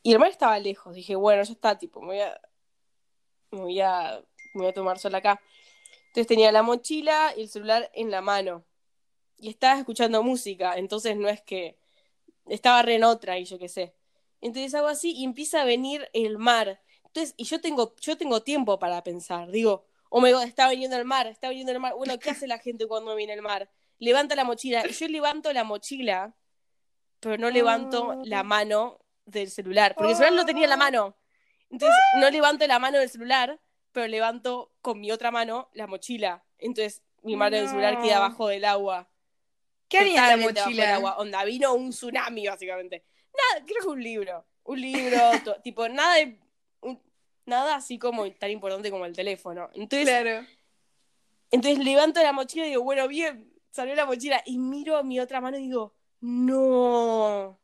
[0.01, 0.95] Y el mar estaba lejos.
[0.95, 2.41] Dije, bueno, ya está, tipo, me voy a,
[3.51, 5.41] me voy a, me voy a tomar sol acá.
[6.09, 8.65] Entonces tenía la mochila y el celular en la mano.
[9.37, 11.77] Y estaba escuchando música, entonces no es que
[12.47, 13.95] estaba re en otra y yo qué sé.
[14.41, 16.81] Entonces hago así y empieza a venir el mar.
[17.05, 19.51] Entonces, y yo tengo, yo tengo tiempo para pensar.
[19.51, 21.93] Digo, oh my god, está viniendo el mar, está viniendo el mar.
[21.95, 23.69] Bueno, ¿qué hace la gente cuando viene el mar?
[23.99, 24.83] Levanta la mochila.
[24.87, 26.35] Y yo levanto la mochila,
[27.19, 31.15] pero no levanto la mano del celular, porque el celular lo tenía en la mano.
[31.69, 33.59] Entonces, no levanto la mano del celular,
[33.99, 36.41] pero levanto con mi otra mano la mochila.
[36.57, 39.09] Entonces, mi mano del celular queda abajo del agua.
[39.89, 40.95] ¿Qué haría la abajo del mochila?
[40.95, 41.17] agua.
[41.17, 43.03] Onda, vino un tsunami, básicamente.
[43.35, 44.45] Nada, creo que un libro.
[44.63, 45.17] Un libro,
[45.63, 46.39] tipo, nada de.
[46.79, 47.01] un-
[47.45, 49.69] nada así como tan importante como el teléfono.
[49.73, 50.45] Entonces, Claro.
[51.51, 54.41] entonces levanto la mochila y digo, bueno, bien, salió la mochila.
[54.45, 57.59] Y miro a mi otra mano y digo, no.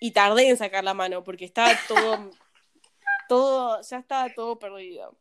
[0.00, 2.30] Y tardé en sacar la mano porque estaba todo.
[3.28, 5.16] todo, ya estaba todo perdido.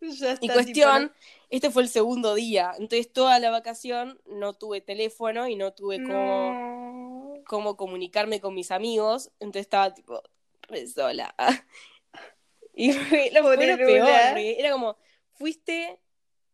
[0.00, 1.12] Ya está, Y cuestión,
[1.50, 2.72] este fue el segundo día.
[2.78, 7.44] Entonces, toda la vacación no tuve teléfono y no tuve cómo, No.
[7.46, 9.30] cómo comunicarme con mis amigos.
[9.40, 10.22] Entonces, estaba tipo
[10.68, 11.34] re sola.
[12.78, 14.08] Y fue lo, fue lo peor.
[14.36, 14.98] Era como,
[15.32, 15.98] fuiste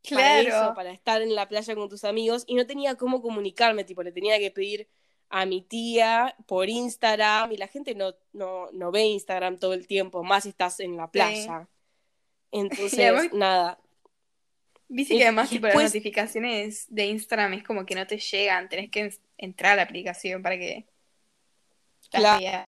[0.08, 0.74] para eso, Claro.
[0.74, 3.82] para estar en la playa con tus amigos y no tenía cómo comunicarme.
[3.84, 4.88] Tipo, le tenía que pedir
[5.30, 9.86] a mi tía por Instagram y la gente no, no, no ve Instagram todo el
[9.88, 11.68] tiempo, más si estás en la playa.
[12.52, 13.78] Entonces, además- nada,
[14.88, 18.68] Viste que además tipo, las después- notificaciones de Instagram es como que no te llegan,
[18.68, 20.86] tenés que en- entrar a la aplicación para que
[22.10, 22.38] Claro.
[22.40, 22.66] veas.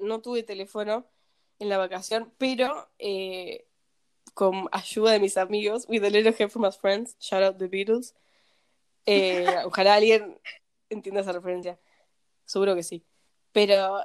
[0.00, 1.06] no tuve teléfono
[1.58, 3.66] en la vacación, pero eh,
[4.34, 7.66] con ayuda de mis amigos, with a little help from my friends, shout out the
[7.66, 8.14] Beatles,
[9.06, 10.38] Eh, ojalá alguien
[10.90, 11.78] entienda esa referencia.
[12.44, 13.04] Seguro que sí.
[13.52, 14.02] Pero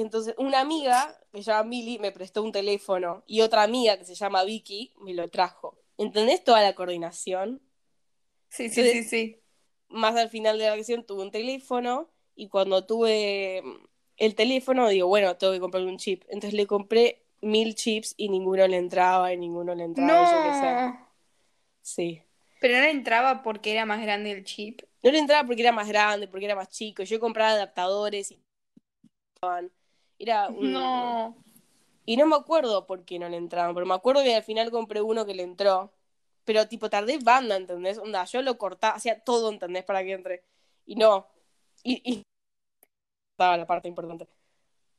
[0.00, 4.04] entonces una amiga que se llama Milly me prestó un teléfono y otra amiga que
[4.04, 5.78] se llama Vicky me lo trajo.
[5.96, 7.62] ¿Entendés toda la coordinación?
[8.48, 9.40] Sí, sí, sí, sí.
[9.88, 13.62] Más al final de la acción tuve un teléfono y cuando tuve
[14.16, 16.24] el teléfono digo, bueno, tengo que comprarle un chip.
[16.28, 20.22] Entonces le compré mil chips y ninguno le entraba y ninguno le entraba.
[20.22, 20.72] y yo qué sé.
[20.74, 21.08] No.
[21.82, 22.22] Sí.
[22.60, 24.82] Pero no le entraba porque era más grande el chip.
[25.02, 27.02] No le entraba porque era más grande, porque era más chico.
[27.02, 28.38] Yo compraba adaptadores y
[30.18, 31.36] era un- No.
[32.06, 34.70] Y no me acuerdo por qué no le entraban, pero me acuerdo que al final
[34.70, 35.92] compré uno que le entró.
[36.44, 37.98] Pero tipo tardé banda, ¿entendés?
[37.98, 39.84] Onda, yo lo cortaba, hacía todo, ¿entendés?
[39.84, 40.44] Para que entre.
[40.86, 41.26] Y no.
[41.82, 42.22] Y, y...
[43.32, 44.28] estaba la parte importante.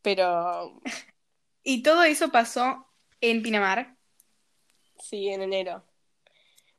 [0.01, 0.80] Pero
[1.63, 2.88] Y todo eso pasó
[3.21, 3.97] en Pinamar.
[4.99, 5.84] sí, en enero.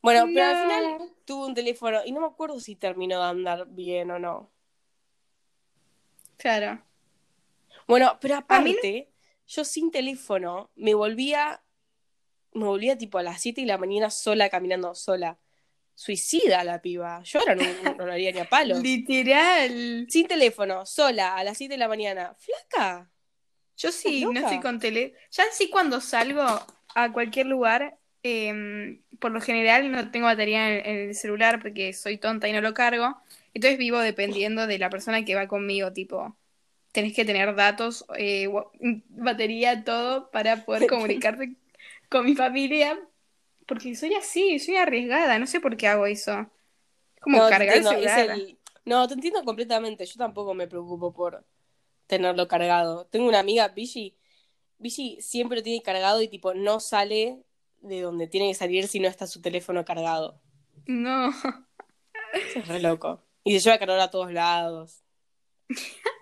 [0.03, 3.67] Bueno, pero al final tuve un teléfono y no me acuerdo si terminó de andar
[3.69, 4.51] bien o no.
[6.39, 6.86] Claro.
[7.87, 9.11] Bueno, pero A mí no- aparte,
[9.47, 11.63] yo sin teléfono me volvía,
[12.53, 15.39] me volvía tipo a las 7 de la mañana sola, caminando sola.
[15.95, 17.23] Suicida la piba.
[17.23, 17.63] Yo ahora no,
[17.97, 18.81] no lo haría ni a palos.
[18.83, 20.07] Literal.
[20.11, 22.35] Sin teléfono, sola, a las 7 de la mañana.
[22.39, 23.11] Flaca.
[23.79, 25.15] Yo sí, ¿Estás no estoy con tele.
[25.31, 26.45] Ya sí cuando salgo
[26.95, 31.93] a cualquier lugar, em, por lo general no tengo batería en, en el celular porque
[31.93, 33.17] soy tonta y no lo cargo.
[33.55, 36.37] Entonces vivo dependiendo de la persona que va conmigo, tipo,
[36.97, 38.71] tenés que tener datos, eh, wa-
[39.09, 41.57] batería, todo para poder comunicarte
[42.11, 42.99] con mi familia.
[43.67, 46.51] Porque soy así, soy arriesgada, no sé por qué hago eso.
[47.15, 48.39] Es como No, te cargar el entiendo, es celular.
[48.39, 50.07] el- No, te entiendo completamente.
[50.07, 51.45] Yo tampoco me preocupo por
[52.07, 53.07] tenerlo cargado.
[53.07, 54.17] Tengo una amiga, Bishi.
[54.79, 57.43] Bishi siempre lo tiene cargado y tipo no sale
[57.81, 60.41] de donde tiene que salir si no está su teléfono cargado.
[60.87, 61.31] No.
[62.33, 63.23] Eso es re loco.
[63.43, 65.03] Y se lleva calor a todos lados.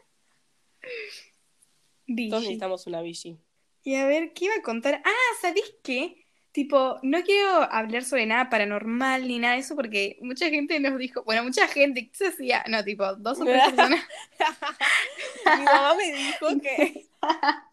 [2.29, 2.43] Todos Bichi.
[2.45, 3.39] necesitamos una bici.
[3.83, 5.03] Y a ver, ¿qué iba a contar?
[5.05, 6.27] Ah, ¿sabés qué?
[6.53, 10.97] Tipo, no quiero hablar sobre nada paranormal ni nada de eso porque mucha gente nos
[10.99, 12.65] dijo, bueno, mucha gente, ¿qué se hacía?
[12.69, 14.05] No, tipo, dos o tres personas.
[15.59, 17.07] Mi mamá me dijo que.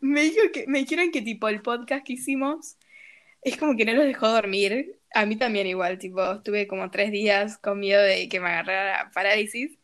[0.00, 2.76] Me dijo que, me dijeron que tipo el podcast que hicimos
[3.42, 5.00] es como que no los dejó dormir.
[5.14, 9.10] A mí también igual, tipo, estuve como tres días con miedo de que me agarrara
[9.14, 9.78] parálisis.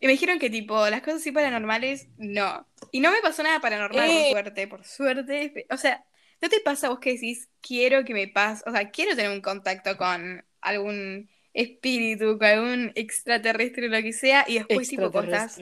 [0.00, 2.66] Y me dijeron que tipo, las cosas así paranormales, no.
[2.92, 4.30] Y no me pasó nada paranormal, Eh.
[4.30, 5.66] por suerte, por suerte.
[5.70, 6.04] O sea,
[6.40, 9.40] ¿no te pasa vos que decís, quiero que me pase, o sea, quiero tener un
[9.40, 15.58] contacto con algún espíritu, con algún extraterrestre o lo que sea, y después tipo contás.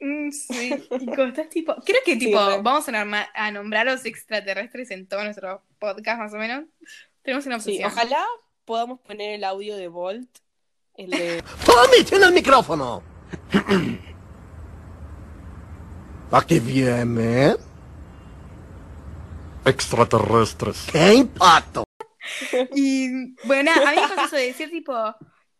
[0.00, 3.92] Mm, sí, y estás tipo, creo que Sí, tipo, vamos a, norma- a nombrar a
[3.92, 6.64] los extraterrestres en todo nuestro podcast más o menos.
[7.22, 7.90] Tenemos una Sí, obsesión.
[7.92, 8.24] ojalá
[8.64, 10.30] podamos poner el audio de Volt.
[10.94, 11.42] El de.
[11.66, 13.02] ¡Tommy, tiene el micrófono!
[16.30, 17.56] ¿A qué viene?
[19.64, 20.86] Extraterrestres.
[20.90, 21.84] ¡Qué impacto!
[22.74, 24.94] Y bueno, a mí me eso de decir tipo,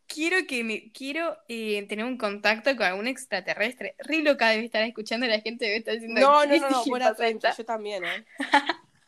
[0.07, 3.95] quiero que me, quiero eh, tener un contacto con algún extraterrestre.
[3.99, 6.85] Re loca debe estar escuchando la gente debe estar diciendo No, no, "¿Qué no, no,
[6.91, 7.57] buena tranqui, esta?".
[7.57, 8.25] yo también, ¿eh?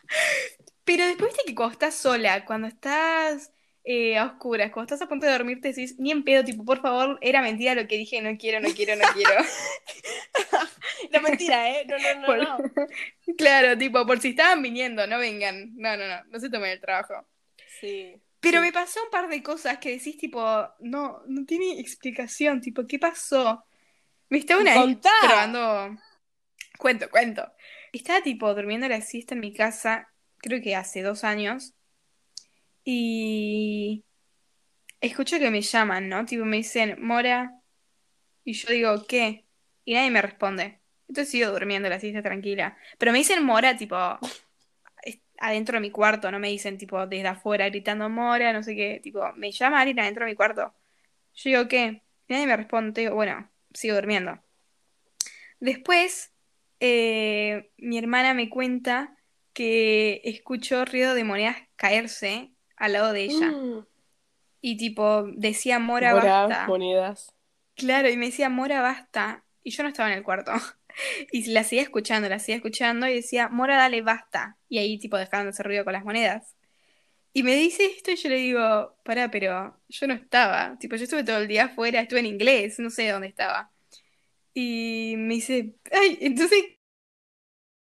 [0.84, 3.52] Pero después viste que cuando estás sola, cuando estás
[3.84, 6.64] eh, a oscuras, cuando estás a punto de dormir, te decís, ni en pedo, tipo,
[6.64, 9.32] por favor, era mentira lo que dije, no quiero, no quiero, no quiero.
[11.12, 11.86] No, mentira, ¿eh?
[11.88, 12.58] No, no, no, Por- no.
[13.38, 15.74] Claro, tipo, por si estaban viniendo, no vengan.
[15.76, 17.26] No, no, no, no se tomen el trabajo.
[17.80, 18.14] Sí.
[18.40, 18.66] Pero Sí.
[18.66, 20.40] me pasó un par de cosas que decís, tipo,
[20.80, 23.64] no, no tiene explicación, tipo, ¿qué pasó?
[24.28, 25.96] Me estaba una vez probando.
[26.78, 27.50] Cuento, cuento.
[27.92, 31.74] Estaba, tipo, durmiendo la siesta en mi casa, creo que hace dos años,
[32.92, 34.04] y
[35.00, 36.24] escucho que me llaman, ¿no?
[36.26, 37.62] Tipo, me dicen, Mora,
[38.44, 39.46] y yo digo, ¿qué?
[39.84, 40.80] Y nadie me responde.
[41.08, 42.76] Entonces sigo durmiendo la siesta tranquila.
[42.98, 43.96] Pero me dicen Mora, tipo,
[45.38, 49.00] adentro de mi cuarto, no me dicen, tipo, desde afuera gritando Mora, no sé qué.
[49.00, 50.74] Tipo, me llama alguien adentro de mi cuarto.
[51.34, 52.02] Yo digo, ¿qué?
[52.28, 53.02] Y nadie me responde.
[53.02, 54.42] Digo, bueno, sigo durmiendo.
[55.60, 56.32] Después,
[56.80, 59.16] eh, mi hermana me cuenta
[59.52, 62.50] que escuchó ruido de monedas caerse
[62.80, 63.52] al lado de ella.
[63.52, 63.86] Mm.
[64.62, 66.66] Y tipo, decía Mora, Mora, basta.
[66.66, 67.34] monedas.
[67.76, 69.44] Claro, y me decía, Mora, basta.
[69.62, 70.52] Y yo no estaba en el cuarto.
[71.30, 74.58] Y la seguía escuchando, la seguía escuchando y decía, Mora, dale, basta.
[74.68, 76.56] Y ahí, tipo, dejaron de hacer ruido con las monedas.
[77.32, 80.76] Y me dice esto y yo le digo, pará, pero yo no estaba.
[80.80, 83.70] Tipo, yo estuve todo el día afuera, estuve en inglés, no sé dónde estaba.
[84.52, 86.60] Y me dice, ay, entonces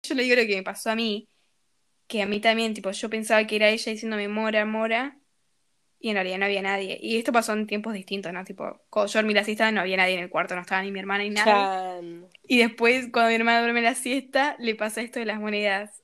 [0.03, 1.30] yo le digo lo que me pasó a mí,
[2.11, 5.17] que a mí también, tipo, yo pensaba que era ella diciéndome Mora, Mora.
[6.01, 6.99] y en realidad no había nadie.
[7.01, 8.45] Y esto pasó en tiempos distintos, ¿no?
[8.45, 10.91] Tipo, cuando yo dormí la siesta no había nadie en el cuarto, no estaba ni
[10.91, 12.01] mi hermana ni nada.
[12.49, 16.03] Y después, cuando mi hermana duerme la siesta, le pasa esto de las monedas.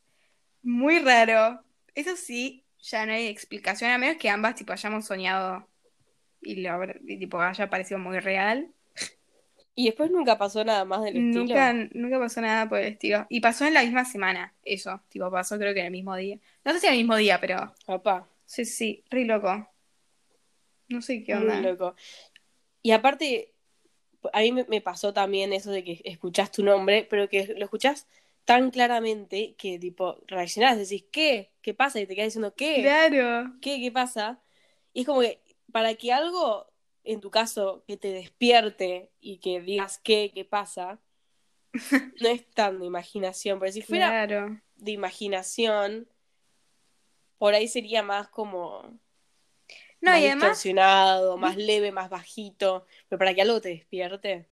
[0.63, 1.61] Muy raro.
[1.95, 5.67] Eso sí, ya no hay explicación, a menos que ambas, tipo, hayamos soñado
[6.41, 8.69] y, lo, y, tipo, haya parecido muy real.
[9.79, 11.45] Y después nunca pasó nada más del estilo.
[11.45, 13.27] Nunca, nunca pasó nada por el estilo.
[13.29, 15.03] Y pasó en la misma semana, eso.
[15.11, 16.39] Tipo, pasó creo que en el mismo día.
[16.65, 19.69] No sé si en el mismo día, pero Papá, sí, sí, re loco.
[20.89, 21.61] No sé qué muy onda.
[21.61, 21.95] loco.
[22.83, 23.53] Y aparte,
[24.33, 27.65] a mí me, me pasó también eso de que escuchás tu nombre, pero que lo
[27.65, 28.07] escuchás
[28.47, 31.51] tan claramente que, tipo, reaccionás, decís, ¿qué?
[31.61, 32.01] ¿Qué pasa?
[32.01, 32.81] Y te quedas diciendo, ¿qué?
[32.81, 33.53] Claro.
[33.61, 33.81] ¿Qué?
[33.81, 34.41] ¿Qué pasa?
[34.95, 35.41] Y es como que
[35.73, 36.67] para que algo,
[37.07, 41.01] en tu caso, que te despierte y que digas qué, qué pasa,
[42.21, 43.59] no es tan de imaginación.
[43.61, 44.61] Pero si fuera Claro.
[44.77, 46.09] de imaginación,
[47.39, 48.99] por ahí sería más como
[50.01, 52.87] No, más y además, distorsionado, más leve, más bajito.
[53.09, 54.49] Pero para que algo te despierte.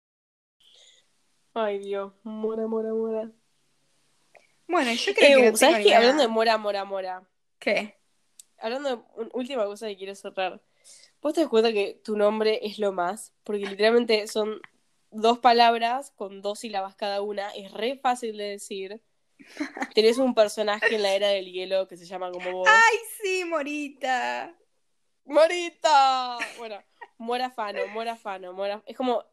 [1.53, 3.31] Ay, Dios, mora, mora, mora.
[4.67, 5.95] bueno, yo creo que Eh, no ¿Sabes qué?
[5.95, 7.27] Hablando de mora, mora, mora.
[7.59, 7.95] ¿Qué?
[8.57, 10.61] Hablando de última cosa que quiero cerrar.
[11.21, 13.33] ¿Vos te das cuenta que tu nombre es lo más?
[13.43, 14.59] Porque literalmente son
[15.11, 17.49] dos palabras con dos sílabas cada una.
[17.51, 19.01] Es re fácil de decir.
[19.93, 22.69] Tenés un personaje en la era del hielo que se llama como vos.
[22.69, 24.55] ¡Ay, sí, Morita!
[25.25, 26.37] ¡Morita!
[26.57, 26.81] Bueno,
[27.17, 28.81] Morafano, Morafano, Mora...
[28.85, 29.23] Es como,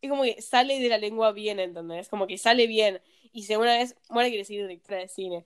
[0.00, 2.08] es como que sale de la lengua bien, ¿entendés?
[2.08, 3.00] Como que sale bien.
[3.32, 5.44] Y según una vez, Mora quiere decir directora de cine.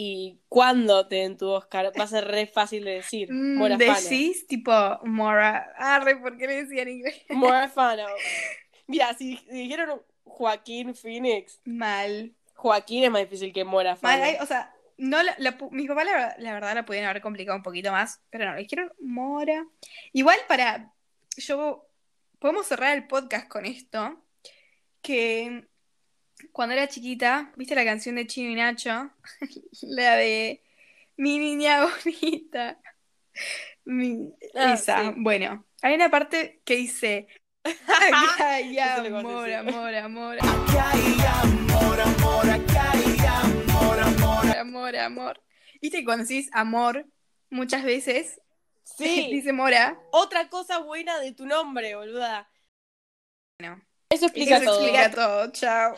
[0.00, 3.32] Y cuando te den tu Oscar, va a ser re fácil de decir.
[3.32, 3.94] Mm, Morafano.
[3.94, 4.72] Decís tipo
[5.02, 5.74] Mora.
[5.76, 7.20] Arre, ¿por qué le decía en inglés?
[7.30, 8.06] Morafano.
[8.86, 12.32] Mira, si si dijeron Joaquín Phoenix, Mal.
[12.54, 14.16] Joaquín es más difícil que Morafano.
[14.16, 17.20] Mal, ay, o sea, no la, la mis papás la, la verdad la pudieron haber
[17.20, 19.66] complicado un poquito más, pero no, le dijeron Mora.
[20.12, 20.94] Igual para,
[21.38, 21.88] yo,
[22.38, 24.24] podemos cerrar el podcast con esto,
[25.02, 25.67] que
[26.52, 29.10] cuando era chiquita, ¿viste la canción de Chino y Nacho?
[29.82, 30.62] La de
[31.16, 32.80] Mi niña bonita.
[33.84, 35.14] Mi- Ah, esa, sí.
[35.18, 37.28] bueno, hay una parte que dice,
[37.64, 39.52] Ay, Eso ya, lo conocí, amor, sí.
[39.52, 40.38] amor, amor.
[43.88, 45.42] amor, amor, amor.
[45.80, 47.06] Viste que cuando decís amor,
[47.50, 48.40] muchas veces
[48.84, 49.28] Sí.
[49.32, 49.98] dice mora.
[50.12, 52.50] Otra cosa buena de tu nombre, boluda.
[53.60, 53.80] Bueno,
[54.10, 54.80] Eso explica eso todo.
[54.80, 55.52] explica todo.
[55.52, 55.96] Chao.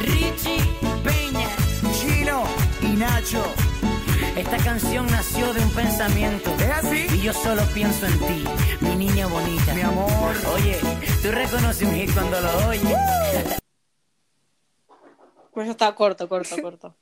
[0.00, 0.62] Richie
[1.04, 1.48] Peña,
[1.92, 2.44] Chino
[2.80, 3.44] y Nacho.
[4.36, 6.54] esta canción nació de un pensamiento.
[6.60, 7.06] ¿Es así?
[7.14, 8.44] Y yo solo pienso en ti,
[8.80, 9.74] mi niña bonita.
[9.74, 10.34] Mi amor.
[10.54, 10.78] Oye,
[11.22, 12.96] tú reconoces un hit cuando lo oyes.
[15.56, 16.94] Ya está corto, corto, corto.